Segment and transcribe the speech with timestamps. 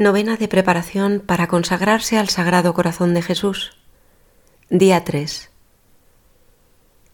[0.00, 3.76] Novena de preparación para consagrarse al Sagrado Corazón de Jesús.
[4.70, 5.50] Día 3.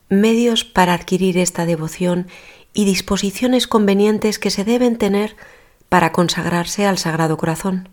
[0.08, 2.28] Medios para adquirir esta devoción
[2.72, 5.34] y disposiciones convenientes que se deben tener
[5.88, 7.88] para consagrarse al Sagrado Corazón.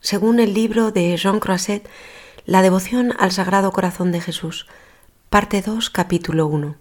[0.00, 1.86] Según el libro de Jean Croisset,
[2.46, 4.66] La devoción al Sagrado Corazón de Jesús,
[5.28, 6.74] parte 2, capítulo 1.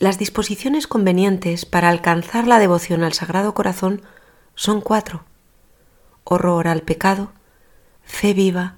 [0.00, 4.02] Las disposiciones convenientes para alcanzar la devoción al Sagrado Corazón
[4.56, 5.27] son cuatro.
[6.30, 7.32] Horror al pecado,
[8.04, 8.74] fe viva,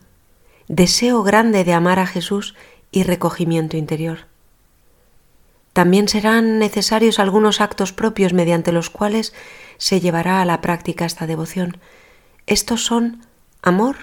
[0.68, 2.54] deseo grande de amar a Jesús
[2.92, 4.26] y recogimiento interior.
[5.72, 9.34] También serán necesarios algunos actos propios mediante los cuales
[9.78, 11.78] se llevará a la práctica esta devoción.
[12.46, 13.26] Estos son
[13.62, 13.96] amor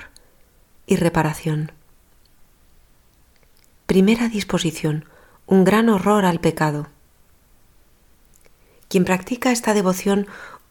[0.86, 1.72] y reparación.
[3.86, 5.06] Primera disposición,
[5.46, 6.88] un gran horror al pecado.
[8.90, 10.28] Quien practica esta devoción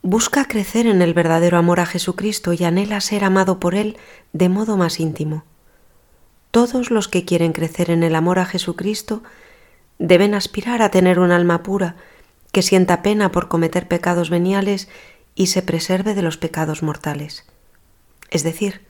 [0.07, 3.97] busca crecer en el verdadero amor a Jesucristo y anhela ser amado por Él
[4.33, 5.43] de modo más íntimo.
[6.53, 9.25] Todos los que quieren crecer en el amor a Jesucristo
[9.99, 11.97] deben aspirar a tener un alma pura,
[12.53, 14.89] que sienta pena por cometer pecados veniales
[15.35, 17.45] y se preserve de los pecados mortales.
[18.31, 18.83] Es decir,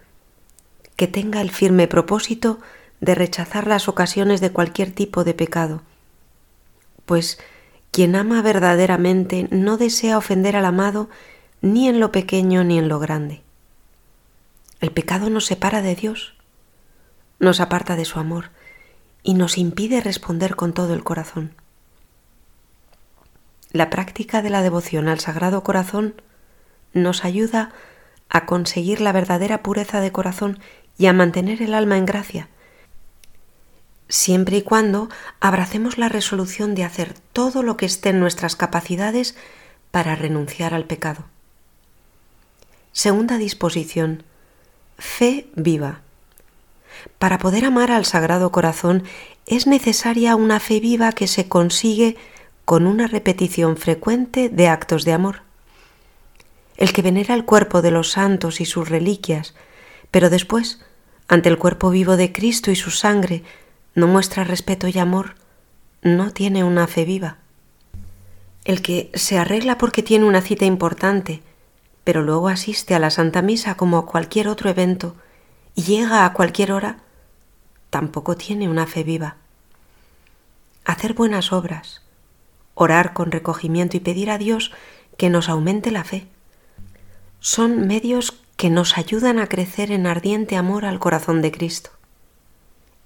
[0.97, 2.61] que tenga el firme propósito
[3.01, 5.81] de rechazar las ocasiones de cualquier tipo de pecado,
[7.07, 7.39] pues
[7.97, 11.09] quien ama verdaderamente no desea ofender al amado
[11.63, 13.41] ni en lo pequeño ni en lo grande.
[14.83, 16.35] El pecado nos separa de Dios,
[17.39, 18.51] nos aparta de su amor
[19.23, 21.55] y nos impide responder con todo el corazón.
[23.73, 26.21] La práctica de la devoción al Sagrado Corazón
[26.93, 27.71] nos ayuda
[28.29, 30.59] a conseguir la verdadera pureza de corazón
[30.99, 32.51] y a mantener el alma en gracia,
[34.09, 35.09] siempre y cuando
[35.41, 39.37] abracemos la resolución de hacer todo lo que esté en nuestras capacidades
[39.91, 41.25] para renunciar al pecado.
[42.93, 44.23] Segunda disposición.
[44.99, 46.01] Fe viva.
[47.19, 49.05] Para poder amar al Sagrado Corazón
[49.47, 52.17] es necesaria una fe viva que se consigue
[52.65, 55.43] con una repetición frecuente de actos de amor.
[56.77, 59.55] El que venera el cuerpo de los santos y sus reliquias,
[60.11, 60.81] pero después,
[61.28, 63.44] ante el cuerpo vivo de Cristo y su sangre,
[63.97, 65.34] no muestra respeto y amor,
[66.03, 67.39] no tiene una fe viva.
[68.65, 71.43] El que se arregla porque tiene una cita importante,
[72.05, 75.17] pero luego asiste a la Santa Misa como a cualquier otro evento
[75.75, 76.99] y llega a cualquier hora,
[77.89, 79.37] tampoco tiene una fe viva.
[80.85, 82.03] Hacer buenas obras,
[82.75, 84.73] orar con recogimiento y pedir a Dios
[85.17, 86.29] que nos aumente la fe,
[87.41, 91.91] son medios que nos ayudan a crecer en ardiente amor al corazón de Cristo.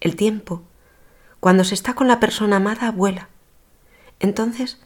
[0.00, 0.64] El tiempo
[1.40, 3.28] cuando se está con la persona amada, vuela.
[4.20, 4.78] Entonces,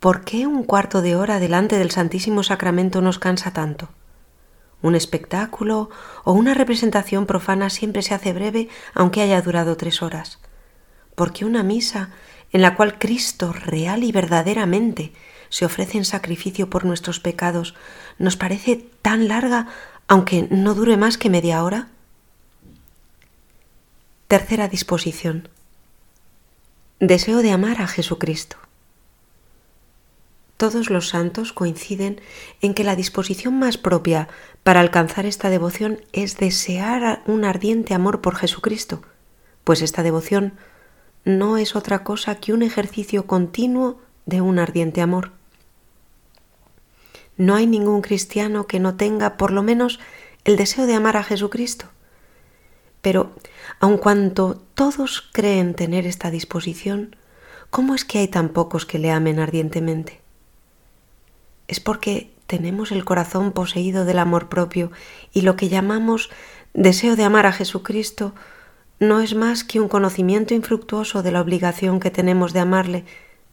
[0.00, 3.90] ¿por qué un cuarto de hora delante del Santísimo Sacramento nos cansa tanto?
[4.82, 5.90] Un espectáculo
[6.24, 10.38] o una representación profana siempre se hace breve aunque haya durado tres horas.
[11.14, 12.10] Porque una misa
[12.50, 15.12] en la cual Cristo real y verdaderamente
[15.50, 17.74] se ofrece en sacrificio por nuestros pecados
[18.18, 19.66] nos parece tan larga
[20.08, 21.88] aunque no dure más que media hora?
[24.30, 25.48] Tercera disposición.
[27.00, 28.58] Deseo de amar a Jesucristo.
[30.56, 32.20] Todos los santos coinciden
[32.60, 34.28] en que la disposición más propia
[34.62, 39.02] para alcanzar esta devoción es desear un ardiente amor por Jesucristo,
[39.64, 40.52] pues esta devoción
[41.24, 45.32] no es otra cosa que un ejercicio continuo de un ardiente amor.
[47.36, 49.98] No hay ningún cristiano que no tenga por lo menos
[50.44, 51.86] el deseo de amar a Jesucristo.
[53.02, 53.32] Pero,
[53.78, 57.16] aun cuanto todos creen tener esta disposición,
[57.70, 60.20] ¿cómo es que hay tan pocos que le amen ardientemente?
[61.68, 64.90] Es porque tenemos el corazón poseído del amor propio
[65.32, 66.30] y lo que llamamos
[66.74, 68.34] deseo de amar a Jesucristo
[68.98, 73.04] no es más que un conocimiento infructuoso de la obligación que tenemos de amarle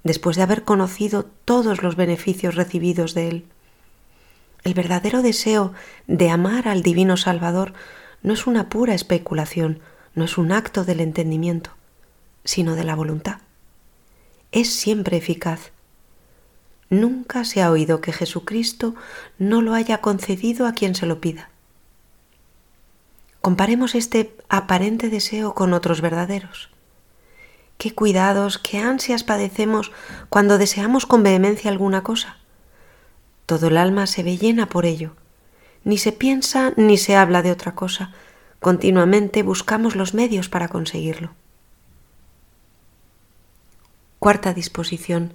[0.04, 3.46] después de haber conocido todos los beneficios recibidos de él.
[4.64, 5.74] El verdadero deseo
[6.08, 7.74] de amar al Divino Salvador
[8.24, 9.80] no es una pura especulación,
[10.16, 11.72] no es un acto del entendimiento,
[12.44, 13.38] sino de la voluntad.
[14.52, 15.72] Es siempre eficaz.
[16.90, 18.96] Nunca se ha oído que Jesucristo
[19.38, 21.50] no lo haya concedido a quien se lo pida.
[23.42, 26.70] Comparemos este aparente deseo con otros verdaderos.
[27.78, 29.92] Qué cuidados, qué ansias padecemos
[30.30, 32.38] cuando deseamos con vehemencia alguna cosa.
[33.46, 35.14] Todo el alma se ve llena por ello
[35.84, 38.12] ni se piensa ni se habla de otra cosa.
[38.60, 41.32] Continuamente buscamos los medios para conseguirlo.
[44.20, 45.34] Cuarta disposición.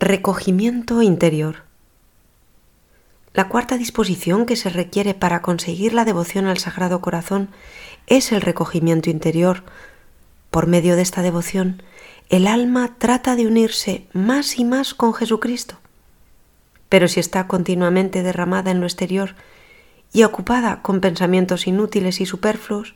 [0.00, 1.62] Recogimiento interior.
[3.34, 7.50] La cuarta disposición que se requiere para conseguir la devoción al Sagrado Corazón
[8.06, 9.62] es el recogimiento interior.
[10.50, 11.82] Por medio de esta devoción,
[12.30, 15.76] el alma trata de unirse más y más con Jesucristo.
[16.88, 19.34] Pero si está continuamente derramada en lo exterior
[20.12, 22.94] y ocupada con pensamientos inútiles y superfluos,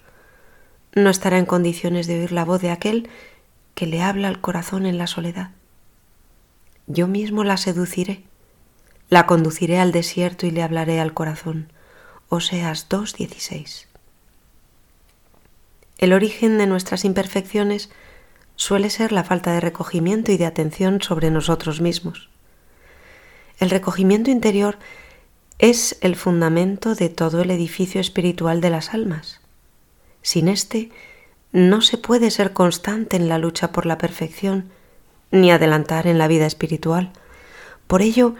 [0.94, 3.08] no estará en condiciones de oír la voz de aquel
[3.74, 5.50] que le habla al corazón en la soledad.
[6.86, 8.24] Yo mismo la seduciré,
[9.08, 11.72] la conduciré al desierto y le hablaré al corazón.
[12.28, 13.86] Oseas 2.16.
[15.98, 17.90] El origen de nuestras imperfecciones
[18.56, 22.28] suele ser la falta de recogimiento y de atención sobre nosotros mismos.
[23.58, 24.78] El recogimiento interior
[25.62, 29.40] es el fundamento de todo el edificio espiritual de las almas.
[30.20, 30.90] Sin éste,
[31.52, 34.64] no se puede ser constante en la lucha por la perfección,
[35.30, 37.12] ni adelantar en la vida espiritual.
[37.86, 38.34] Por ello,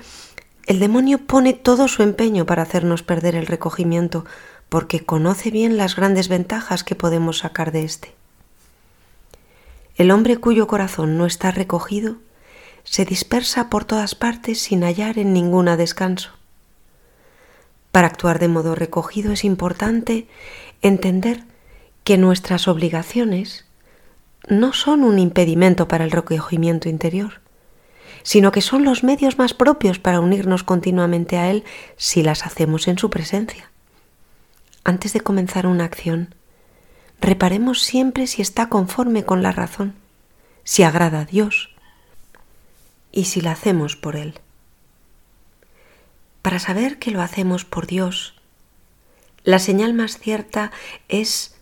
[0.66, 4.24] el demonio pone todo su empeño para hacernos perder el recogimiento,
[4.68, 8.16] porque conoce bien las grandes ventajas que podemos sacar de éste.
[9.94, 12.16] El hombre cuyo corazón no está recogido
[12.82, 16.41] se dispersa por todas partes sin hallar en ninguna descanso.
[17.92, 20.26] Para actuar de modo recogido es importante
[20.80, 21.44] entender
[22.04, 23.66] que nuestras obligaciones
[24.48, 27.40] no son un impedimento para el recogimiento interior,
[28.22, 31.64] sino que son los medios más propios para unirnos continuamente a Él
[31.96, 33.70] si las hacemos en su presencia.
[34.84, 36.34] Antes de comenzar una acción,
[37.20, 39.94] reparemos siempre si está conforme con la razón,
[40.64, 41.70] si agrada a Dios
[43.12, 44.40] y si la hacemos por Él.
[46.42, 48.34] Para saber que lo hacemos por Dios,
[49.44, 50.72] la señal más cierta
[51.08, 51.56] es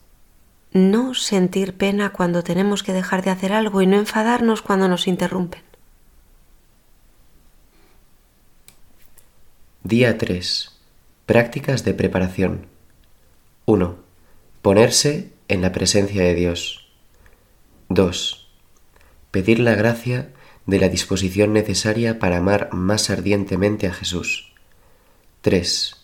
[0.73, 5.07] no sentir pena cuando tenemos que dejar de hacer algo y no enfadarnos cuando nos
[5.07, 5.63] interrumpen.
[9.83, 10.79] Día 3.
[11.27, 12.67] Prácticas de preparación.
[13.67, 13.97] 1.
[14.63, 16.89] Ponerse en la presencia de Dios.
[17.89, 18.49] 2.
[19.31, 20.31] Pedir la gracia
[20.67, 24.50] de la disposición necesaria para amar más ardientemente a Jesús.
[25.43, 25.97] 3.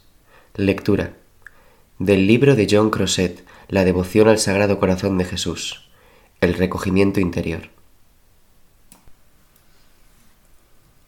[0.55, 1.13] Lectura.
[1.99, 5.91] Del libro de John Crosset, La devoción al Sagrado Corazón de Jesús.
[6.41, 7.69] El recogimiento interior.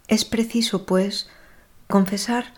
[0.08, 1.30] Es preciso, pues,
[1.86, 2.52] confesar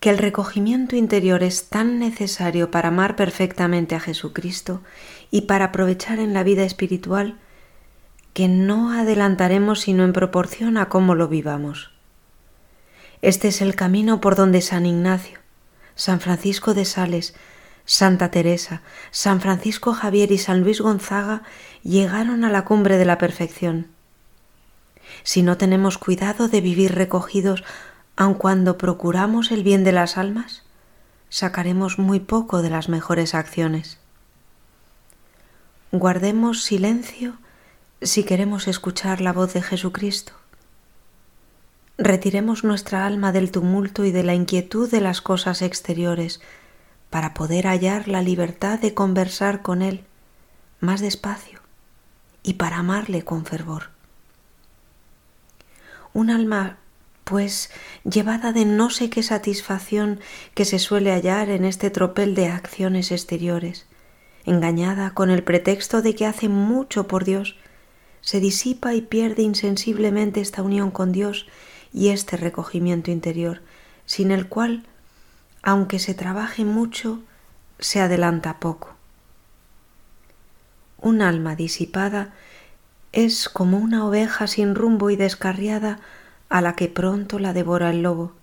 [0.00, 4.82] que el recogimiento interior es tan necesario para amar perfectamente a Jesucristo
[5.30, 7.38] y para aprovechar en la vida espiritual
[8.34, 11.95] que no adelantaremos sino en proporción a cómo lo vivamos.
[13.26, 15.40] Este es el camino por donde San Ignacio,
[15.96, 17.34] San Francisco de Sales,
[17.84, 21.42] Santa Teresa, San Francisco Javier y San Luis Gonzaga
[21.82, 23.88] llegaron a la cumbre de la perfección.
[25.24, 27.64] Si no tenemos cuidado de vivir recogidos
[28.14, 30.62] aun cuando procuramos el bien de las almas,
[31.28, 33.98] sacaremos muy poco de las mejores acciones.
[35.90, 37.38] Guardemos silencio
[38.00, 40.32] si queremos escuchar la voz de Jesucristo.
[41.98, 46.40] Retiremos nuestra alma del tumulto y de la inquietud de las cosas exteriores
[47.08, 50.04] para poder hallar la libertad de conversar con Él
[50.80, 51.60] más despacio
[52.42, 53.90] y para amarle con fervor.
[56.12, 56.78] Un alma
[57.24, 57.70] pues
[58.04, 60.20] llevada de no sé qué satisfacción
[60.54, 63.86] que se suele hallar en este tropel de acciones exteriores,
[64.44, 67.56] engañada con el pretexto de que hace mucho por Dios,
[68.20, 71.46] se disipa y pierde insensiblemente esta unión con Dios
[71.96, 73.62] y este recogimiento interior,
[74.04, 74.84] sin el cual,
[75.62, 77.22] aunque se trabaje mucho,
[77.78, 78.94] se adelanta poco.
[81.00, 82.34] Un alma disipada
[83.12, 85.98] es como una oveja sin rumbo y descarriada
[86.50, 88.34] a la que pronto la devora el lobo.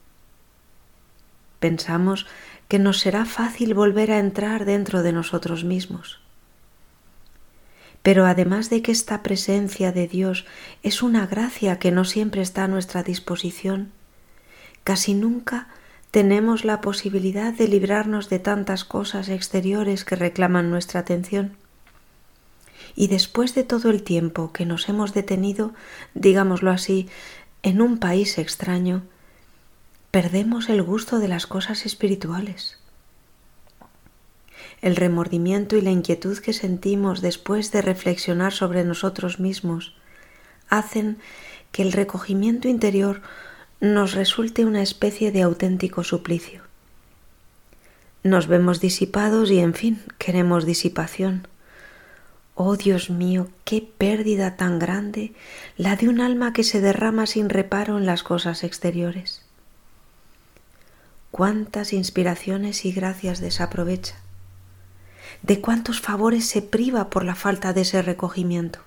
[1.60, 2.26] Pensamos
[2.68, 6.20] que nos será fácil volver a entrar dentro de nosotros mismos.
[8.04, 10.46] Pero además de que esta presencia de Dios
[10.84, 13.92] es una gracia que no siempre está a nuestra disposición,
[14.84, 15.70] casi nunca
[16.12, 21.56] tenemos la posibilidad de librarnos de tantas cosas exteriores que reclaman nuestra atención.
[22.96, 25.74] Y después de todo el tiempo que nos hemos detenido,
[26.14, 27.10] digámoslo así,
[27.64, 29.02] en un país extraño,
[30.12, 32.78] perdemos el gusto de las cosas espirituales.
[34.84, 39.96] El remordimiento y la inquietud que sentimos después de reflexionar sobre nosotros mismos
[40.68, 41.20] hacen
[41.72, 43.22] que el recogimiento interior
[43.80, 46.64] nos resulte una especie de auténtico suplicio.
[48.24, 51.48] Nos vemos disipados y, en fin, queremos disipación.
[52.54, 55.32] Oh Dios mío, qué pérdida tan grande
[55.78, 59.46] la de un alma que se derrama sin reparo en las cosas exteriores.
[61.32, 64.16] cuántas inspiraciones y gracias desaprovecha,
[65.44, 68.80] de cuántos favores se priva por la falta de ese recogimiento.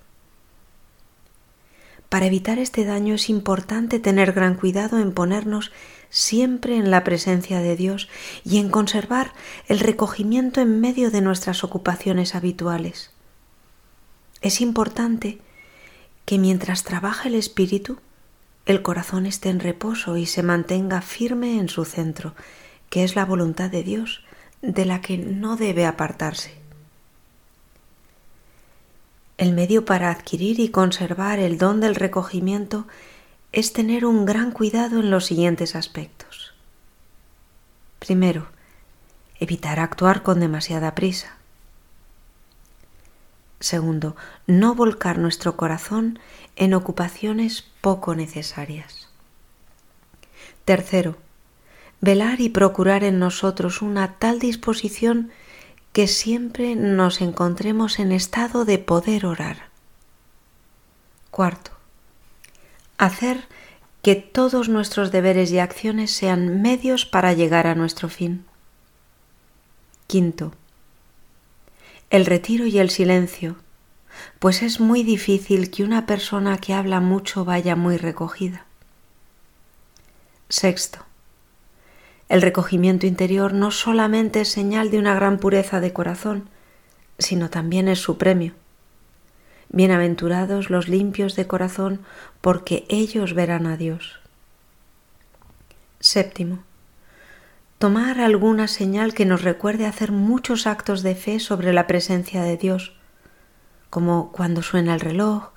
[2.08, 5.72] Para evitar este daño es importante tener gran cuidado en ponernos
[6.08, 8.08] siempre en la presencia de Dios
[8.44, 9.32] y en conservar
[9.66, 13.10] el recogimiento en medio de nuestras ocupaciones habituales.
[14.40, 15.40] Es importante
[16.24, 17.98] que mientras trabaja el espíritu,
[18.66, 22.34] el corazón esté en reposo y se mantenga firme en su centro,
[22.88, 24.22] que es la voluntad de Dios,
[24.66, 26.54] de la que no debe apartarse.
[29.38, 32.86] El medio para adquirir y conservar el don del recogimiento
[33.52, 36.52] es tener un gran cuidado en los siguientes aspectos.
[37.98, 38.48] Primero,
[39.38, 41.36] evitar actuar con demasiada prisa.
[43.60, 46.18] Segundo, no volcar nuestro corazón
[46.56, 49.08] en ocupaciones poco necesarias.
[50.64, 51.16] Tercero,
[52.00, 55.30] velar y procurar en nosotros una tal disposición
[55.92, 59.70] que siempre nos encontremos en estado de poder orar.
[61.30, 61.70] Cuarto,
[62.98, 63.46] hacer
[64.02, 68.44] que todos nuestros deberes y acciones sean medios para llegar a nuestro fin.
[70.06, 70.52] Quinto,
[72.10, 73.56] el retiro y el silencio,
[74.38, 78.66] pues es muy difícil que una persona que habla mucho vaya muy recogida.
[80.50, 81.05] Sexto,
[82.28, 86.48] el recogimiento interior no solamente es señal de una gran pureza de corazón,
[87.18, 88.52] sino también es su premio.
[89.68, 92.00] Bienaventurados los limpios de corazón,
[92.40, 94.20] porque ellos verán a Dios.
[96.00, 96.58] Séptimo,
[97.78, 102.56] tomar alguna señal que nos recuerde hacer muchos actos de fe sobre la presencia de
[102.56, 102.96] Dios,
[103.90, 105.50] como cuando suena el reloj,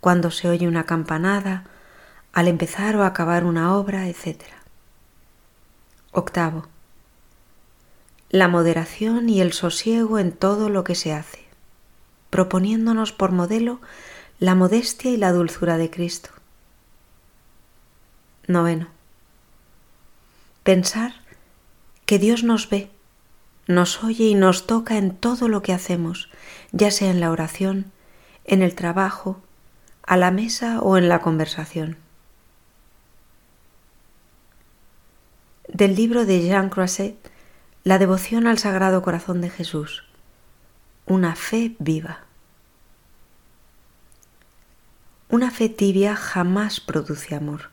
[0.00, 1.64] cuando se oye una campanada,
[2.32, 4.61] al empezar o acabar una obra, etc.
[6.14, 6.66] Octavo.
[8.28, 11.46] La moderación y el sosiego en todo lo que se hace,
[12.28, 13.80] proponiéndonos por modelo
[14.38, 16.28] la modestia y la dulzura de Cristo.
[18.46, 18.88] Noveno.
[20.64, 21.14] Pensar
[22.04, 22.90] que Dios nos ve,
[23.66, 26.28] nos oye y nos toca en todo lo que hacemos,
[26.72, 27.90] ya sea en la oración,
[28.44, 29.40] en el trabajo,
[30.02, 32.01] a la mesa o en la conversación.
[35.72, 37.16] Del libro de Jean Croisset,
[37.82, 40.04] La devoción al Sagrado Corazón de Jesús,
[41.06, 42.20] una fe viva.
[45.30, 47.70] Una fe tibia jamás produce amor.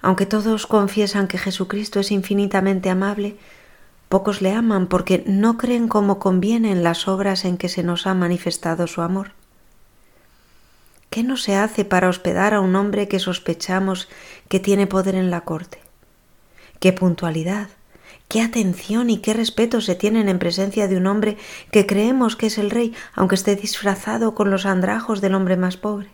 [0.00, 3.36] Aunque todos confiesan que Jesucristo es infinitamente amable,
[4.08, 8.06] pocos le aman porque no creen como conviene en las obras en que se nos
[8.06, 9.32] ha manifestado su amor.
[11.10, 14.08] ¿Qué no se hace para hospedar a un hombre que sospechamos
[14.48, 15.89] que tiene poder en la corte?
[16.80, 17.68] ¿Qué puntualidad?
[18.28, 21.36] ¿Qué atención y qué respeto se tienen en presencia de un hombre
[21.70, 25.76] que creemos que es el rey, aunque esté disfrazado con los andrajos del hombre más
[25.76, 26.08] pobre?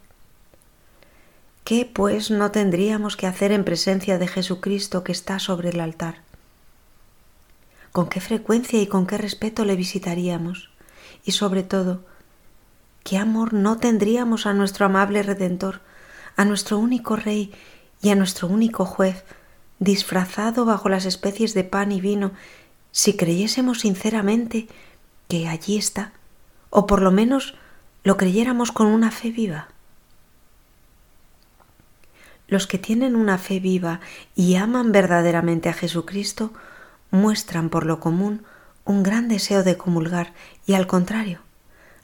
[1.62, 6.16] ¿Qué, pues, no tendríamos que hacer en presencia de Jesucristo que está sobre el altar?
[7.92, 10.70] ¿Con qué frecuencia y con qué respeto le visitaríamos?
[11.25, 12.00] Y sobre todo,
[13.04, 15.80] ¿qué amor no tendríamos a nuestro amable Redentor,
[16.35, 17.52] a nuestro único Rey
[18.02, 19.25] y a nuestro único juez,
[19.78, 22.33] disfrazado bajo las especies de pan y vino,
[22.92, 24.68] si creyésemos sinceramente
[25.28, 26.12] que allí está,
[26.71, 27.54] o por lo menos
[28.04, 29.68] lo creyéramos con una fe viva?
[32.49, 34.00] Los que tienen una fe viva
[34.35, 36.52] y aman verdaderamente a Jesucristo
[37.11, 38.45] muestran por lo común
[38.85, 40.33] un gran deseo de comulgar
[40.64, 41.40] y al contrario,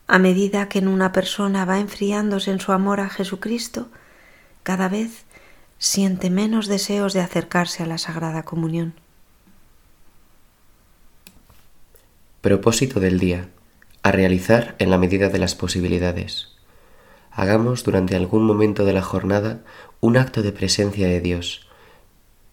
[0.08, 3.88] a medida que en una persona va enfriándose en su amor a Jesucristo,
[4.64, 5.24] cada vez
[5.82, 8.94] siente menos deseos de acercarse a la Sagrada Comunión.
[12.40, 13.48] Propósito del día.
[14.04, 16.50] A realizar en la medida de las posibilidades.
[17.32, 19.64] Hagamos durante algún momento de la jornada
[20.00, 21.66] un acto de presencia de Dios,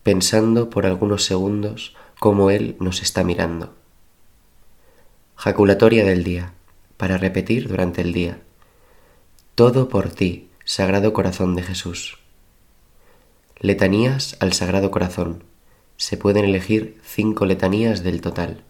[0.01, 3.75] pensando por algunos segundos cómo Él nos está mirando.
[5.36, 6.53] Jaculatoria del día,
[6.98, 8.41] para repetir durante el día.
[9.53, 12.18] Todo por ti, Sagrado Corazón de Jesús.
[13.61, 15.43] Letanías al Sagrado Corazón.
[15.97, 18.63] Se pueden elegir cinco letanías del total.